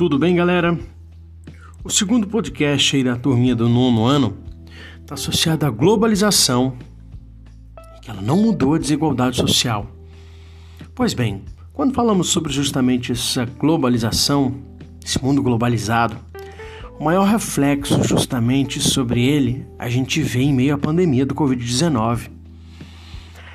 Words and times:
Tudo 0.00 0.18
bem, 0.18 0.34
galera? 0.34 0.78
O 1.84 1.90
segundo 1.90 2.26
podcast 2.26 2.96
aí 2.96 3.04
da 3.04 3.16
turminha 3.16 3.54
do 3.54 3.68
nono 3.68 4.06
ano 4.06 4.34
está 4.98 5.12
associado 5.12 5.66
à 5.66 5.68
globalização, 5.68 6.72
que 8.00 8.10
ela 8.10 8.22
não 8.22 8.38
mudou 8.38 8.72
a 8.72 8.78
desigualdade 8.78 9.36
social. 9.36 9.86
Pois 10.94 11.12
bem, 11.12 11.44
quando 11.74 11.92
falamos 11.92 12.30
sobre 12.30 12.50
justamente 12.50 13.12
essa 13.12 13.44
globalização, 13.44 14.54
esse 15.04 15.22
mundo 15.22 15.42
globalizado, 15.42 16.16
o 16.98 17.04
maior 17.04 17.26
reflexo 17.26 18.02
justamente 18.02 18.80
sobre 18.80 19.22
ele 19.22 19.66
a 19.78 19.90
gente 19.90 20.22
vê 20.22 20.40
em 20.40 20.54
meio 20.54 20.76
à 20.76 20.78
pandemia 20.78 21.26
do 21.26 21.34
Covid-19. 21.34 22.30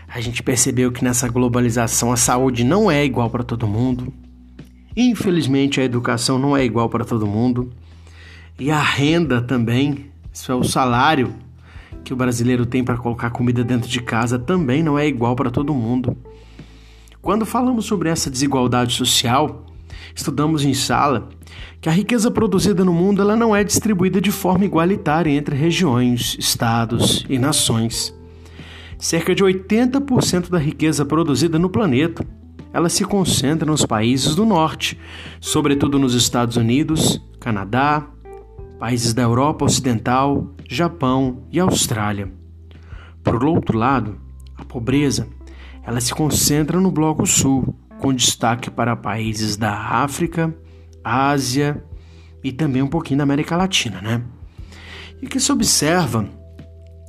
A 0.08 0.22
gente 0.22 0.44
percebeu 0.44 0.92
que 0.92 1.04
nessa 1.04 1.28
globalização 1.28 2.12
a 2.12 2.16
saúde 2.16 2.64
não 2.64 2.92
é 2.92 3.04
igual 3.04 3.32
para 3.32 3.44
todo 3.44 3.68
mundo. 3.68 4.14
Infelizmente 4.96 5.82
a 5.82 5.84
educação 5.84 6.40
não 6.40 6.56
é 6.56 6.64
igual 6.64 6.90
para 6.90 7.04
todo 7.04 7.28
mundo. 7.28 7.72
E 8.58 8.72
a 8.72 8.80
renda 8.80 9.42
também, 9.42 10.10
isso 10.32 10.52
é 10.52 10.56
o 10.56 10.64
salário 10.64 11.36
que 12.06 12.14
o 12.14 12.16
brasileiro 12.16 12.66
tem 12.66 12.84
para 12.84 12.98
colocar 12.98 13.32
comida 13.32 13.64
dentro 13.64 13.90
de 13.90 14.00
casa 14.00 14.38
também 14.38 14.84
não 14.84 14.98
é 14.98 15.08
igual 15.08 15.36
para 15.36 15.50
todo 15.50 15.74
mundo. 15.74 16.16
Quando 17.22 17.46
falamos 17.46 17.86
sobre 17.86 18.10
essa 18.10 18.30
desigualdade 18.30 18.94
social, 18.94 19.66
estudamos 20.16 20.64
em 20.64 20.74
sala 20.76 21.28
que 21.82 21.90
a 21.90 21.92
riqueza 21.92 22.30
produzida 22.30 22.86
no 22.86 22.94
mundo 22.94 23.22
ela 23.22 23.36
não 23.36 23.56
é 23.56 23.64
distribuída 23.64 24.22
de 24.22 24.32
forma 24.32 24.66
igualitária 24.66 25.32
entre 25.32 25.56
regiões, 25.56 26.38
estados 26.40 27.26
e 27.28 27.40
nações. 27.40 28.14
Cerca 29.00 29.34
de 29.34 29.44
80% 29.44 30.50
da 30.50 30.60
riqueza 30.60 31.04
produzida 31.04 31.58
no 31.58 31.70
planeta 31.70 32.26
ela 32.76 32.90
se 32.90 33.06
concentra 33.06 33.66
nos 33.66 33.86
países 33.86 34.36
do 34.36 34.46
norte, 34.46 35.00
sobretudo 35.40 35.98
nos 35.98 36.14
Estados 36.14 36.58
Unidos, 36.58 37.24
Canadá, 37.40 38.06
países 38.78 39.14
da 39.14 39.22
Europa 39.22 39.64
Ocidental, 39.64 40.54
Japão 40.68 41.46
e 41.50 41.58
Austrália. 41.58 42.30
Por 43.24 43.46
outro 43.46 43.78
lado, 43.78 44.20
a 44.58 44.66
pobreza 44.66 45.26
ela 45.86 46.02
se 46.02 46.14
concentra 46.14 46.78
no 46.82 46.92
Bloco 46.92 47.26
Sul, 47.26 47.74
com 47.98 48.14
destaque 48.14 48.70
para 48.70 48.94
países 48.94 49.56
da 49.56 49.74
África, 49.74 50.54
Ásia 51.02 51.82
e 52.44 52.52
também 52.52 52.82
um 52.82 52.90
pouquinho 52.90 53.20
da 53.20 53.24
América 53.24 53.56
Latina, 53.56 54.02
né? 54.02 54.22
E 55.22 55.28
que 55.28 55.40
se 55.40 55.50
observa 55.50 56.28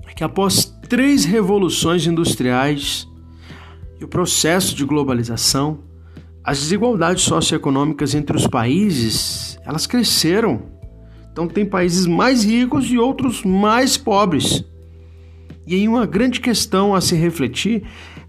é 0.06 0.14
que 0.14 0.22
após 0.22 0.66
três 0.88 1.24
revoluções 1.24 2.06
industriais 2.06 3.08
e 4.00 4.04
o 4.04 4.08
processo 4.08 4.74
de 4.74 4.84
globalização, 4.84 5.78
as 6.44 6.60
desigualdades 6.60 7.24
socioeconômicas 7.24 8.14
entre 8.14 8.36
os 8.36 8.46
países, 8.46 9.58
elas 9.64 9.86
cresceram. 9.86 10.62
Então 11.32 11.48
tem 11.48 11.66
países 11.66 12.06
mais 12.06 12.44
ricos 12.44 12.90
e 12.90 12.98
outros 12.98 13.42
mais 13.42 13.96
pobres. 13.96 14.64
E 15.66 15.74
aí 15.74 15.88
uma 15.88 16.06
grande 16.06 16.40
questão 16.40 16.94
a 16.94 17.00
se 17.00 17.16
refletir 17.16 17.82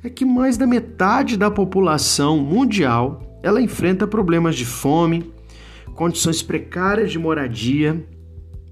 é 0.03 0.09
que 0.09 0.25
mais 0.25 0.57
da 0.57 0.65
metade 0.65 1.37
da 1.37 1.51
população 1.51 2.39
mundial, 2.39 3.39
ela 3.43 3.61
enfrenta 3.61 4.07
problemas 4.07 4.55
de 4.55 4.65
fome, 4.65 5.31
condições 5.93 6.41
precárias 6.41 7.11
de 7.11 7.19
moradia, 7.19 8.03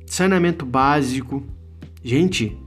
saneamento 0.07 0.65
básico. 0.65 1.43
Gente, 2.03 2.57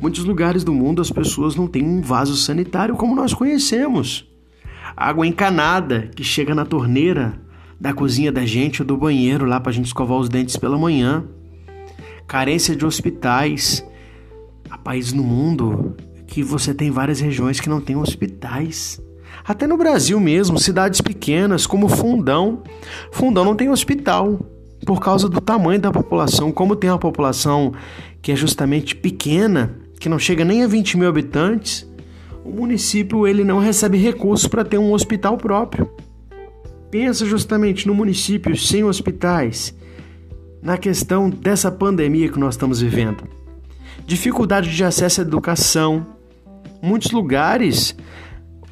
Muitos 0.00 0.24
lugares 0.24 0.62
do 0.62 0.72
mundo 0.72 1.02
as 1.02 1.10
pessoas 1.10 1.56
não 1.56 1.66
têm 1.66 1.84
um 1.84 2.00
vaso 2.00 2.36
sanitário 2.36 2.94
como 2.94 3.16
nós 3.16 3.34
conhecemos. 3.34 4.26
Água 4.96 5.26
encanada 5.26 6.08
que 6.14 6.22
chega 6.22 6.54
na 6.54 6.64
torneira 6.64 7.40
da 7.80 7.92
cozinha 7.92 8.30
da 8.30 8.44
gente 8.46 8.82
ou 8.82 8.86
do 8.86 8.96
banheiro 8.96 9.44
lá 9.44 9.58
para 9.58 9.70
a 9.70 9.74
gente 9.74 9.86
escovar 9.86 10.18
os 10.18 10.28
dentes 10.28 10.56
pela 10.56 10.78
manhã. 10.78 11.24
Carência 12.26 12.76
de 12.76 12.86
hospitais. 12.86 13.84
Há 14.70 14.78
países 14.78 15.12
no 15.12 15.22
mundo 15.22 15.96
que 16.26 16.42
você 16.42 16.72
tem 16.72 16.90
várias 16.90 17.20
regiões 17.20 17.58
que 17.58 17.68
não 17.68 17.80
têm 17.80 17.96
hospitais. 17.96 19.02
Até 19.44 19.66
no 19.66 19.76
Brasil 19.76 20.20
mesmo, 20.20 20.58
cidades 20.58 21.00
pequenas 21.00 21.66
como 21.66 21.88
Fundão. 21.88 22.62
Fundão 23.10 23.44
não 23.44 23.56
tem 23.56 23.70
hospital 23.70 24.38
por 24.86 25.00
causa 25.00 25.28
do 25.28 25.40
tamanho 25.40 25.80
da 25.80 25.90
população. 25.90 26.52
Como 26.52 26.76
tem 26.76 26.90
uma 26.90 26.98
população 26.98 27.72
que 28.20 28.30
é 28.32 28.36
justamente 28.36 28.94
pequena, 28.94 29.76
que 29.98 30.08
não 30.08 30.18
chega 30.18 30.44
nem 30.44 30.62
a 30.62 30.66
20 30.66 30.96
mil 30.96 31.08
habitantes, 31.08 31.88
o 32.44 32.50
município 32.50 33.26
ele 33.26 33.44
não 33.44 33.58
recebe 33.58 33.98
recursos 33.98 34.46
para 34.46 34.64
ter 34.64 34.78
um 34.78 34.92
hospital 34.92 35.36
próprio. 35.36 35.90
Pensa 36.90 37.26
justamente 37.26 37.86
no 37.86 37.94
município 37.94 38.56
sem 38.56 38.84
hospitais, 38.84 39.74
na 40.62 40.78
questão 40.78 41.28
dessa 41.28 41.70
pandemia 41.70 42.30
que 42.30 42.38
nós 42.38 42.54
estamos 42.54 42.80
vivendo. 42.80 43.24
Dificuldade 44.06 44.74
de 44.74 44.82
acesso 44.82 45.20
à 45.20 45.24
educação. 45.24 46.06
Muitos 46.80 47.10
lugares, 47.10 47.94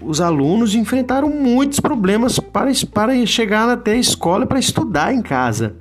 os 0.00 0.20
alunos 0.20 0.74
enfrentaram 0.74 1.28
muitos 1.28 1.80
problemas 1.80 2.38
para, 2.38 2.70
para 2.92 3.26
chegar 3.26 3.68
até 3.68 3.92
a 3.92 3.98
escola 3.98 4.46
para 4.46 4.58
estudar 4.58 5.12
em 5.12 5.20
casa. 5.20 5.76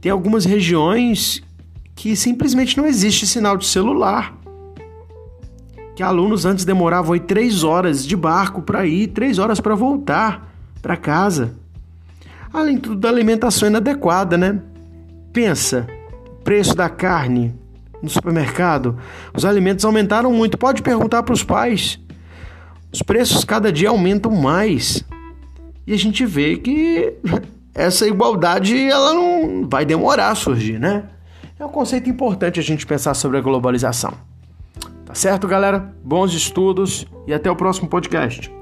Tem 0.00 0.12
algumas 0.12 0.44
regiões 0.44 1.42
que 1.96 2.14
simplesmente 2.14 2.76
não 2.76 2.86
existe 2.86 3.26
sinal 3.26 3.56
de 3.56 3.66
celular 3.66 4.36
que 5.96 6.02
alunos 6.02 6.44
antes 6.44 6.66
demoravam 6.66 7.14
aí 7.14 7.20
três 7.20 7.64
horas 7.64 8.06
de 8.06 8.14
barco 8.14 8.60
para 8.60 8.84
ir, 8.84 9.08
três 9.08 9.38
horas 9.38 9.60
para 9.60 9.74
voltar 9.74 10.52
para 10.82 10.94
casa. 10.94 11.54
Além 12.52 12.76
tudo 12.76 12.96
da 12.96 13.08
alimentação 13.08 13.66
inadequada, 13.66 14.36
né? 14.36 14.60
Pensa, 15.32 15.86
preço 16.44 16.76
da 16.76 16.90
carne 16.90 17.54
no 18.02 18.10
supermercado, 18.10 18.98
os 19.34 19.46
alimentos 19.46 19.86
aumentaram 19.86 20.30
muito. 20.30 20.58
Pode 20.58 20.82
perguntar 20.82 21.22
para 21.22 21.32
os 21.32 21.42
pais. 21.42 21.98
Os 22.92 23.00
preços 23.00 23.42
cada 23.42 23.72
dia 23.72 23.88
aumentam 23.88 24.30
mais. 24.30 25.02
E 25.86 25.94
a 25.94 25.98
gente 25.98 26.26
vê 26.26 26.58
que 26.58 27.14
essa 27.74 28.06
igualdade 28.06 28.78
ela 28.78 29.14
não 29.14 29.66
vai 29.66 29.86
demorar 29.86 30.28
a 30.28 30.34
surgir, 30.34 30.78
né? 30.78 31.04
É 31.58 31.64
um 31.64 31.70
conceito 31.70 32.10
importante 32.10 32.60
a 32.60 32.62
gente 32.62 32.86
pensar 32.86 33.14
sobre 33.14 33.38
a 33.38 33.40
globalização. 33.40 34.35
Certo, 35.16 35.48
galera? 35.48 35.96
Bons 36.04 36.34
estudos 36.34 37.06
e 37.26 37.32
até 37.32 37.50
o 37.50 37.56
próximo 37.56 37.88
podcast. 37.88 38.52